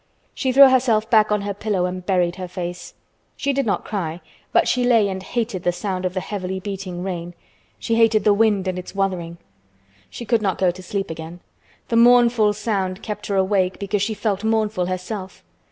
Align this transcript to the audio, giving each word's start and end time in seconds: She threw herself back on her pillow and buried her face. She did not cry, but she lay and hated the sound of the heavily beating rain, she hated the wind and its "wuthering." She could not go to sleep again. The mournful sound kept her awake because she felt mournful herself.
She 0.33 0.51
threw 0.51 0.67
herself 0.67 1.07
back 1.11 1.31
on 1.31 1.41
her 1.41 1.53
pillow 1.53 1.85
and 1.85 2.03
buried 2.03 2.37
her 2.37 2.47
face. 2.47 2.95
She 3.37 3.53
did 3.53 3.67
not 3.67 3.85
cry, 3.85 4.19
but 4.51 4.67
she 4.67 4.83
lay 4.83 5.07
and 5.07 5.21
hated 5.21 5.61
the 5.61 5.71
sound 5.71 6.05
of 6.05 6.15
the 6.15 6.19
heavily 6.21 6.59
beating 6.59 7.03
rain, 7.03 7.35
she 7.77 7.93
hated 7.93 8.23
the 8.23 8.33
wind 8.33 8.67
and 8.67 8.79
its 8.79 8.95
"wuthering." 8.95 9.37
She 10.09 10.25
could 10.25 10.41
not 10.41 10.57
go 10.57 10.71
to 10.71 10.81
sleep 10.81 11.11
again. 11.11 11.39
The 11.89 11.97
mournful 11.97 12.53
sound 12.53 13.03
kept 13.03 13.27
her 13.27 13.35
awake 13.35 13.77
because 13.77 14.01
she 14.01 14.15
felt 14.15 14.43
mournful 14.43 14.87
herself. 14.87 15.43